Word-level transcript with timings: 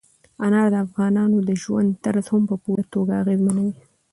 انار 0.45 0.67
د 0.73 0.75
افغانانو 0.87 1.37
د 1.47 1.49
ژوند 1.61 1.89
طرز 2.03 2.25
هم 2.33 2.43
په 2.49 2.55
پوره 2.63 2.83
توګه 2.93 3.13
اغېزمنوي. 3.21 3.73